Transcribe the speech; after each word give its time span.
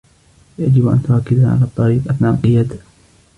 يجب 0.59 0.87
أن 0.87 1.01
تركز 1.03 1.43
على 1.43 1.61
الطريق 1.61 2.09
أثناء 2.09 2.33
القيادة. 2.33 2.77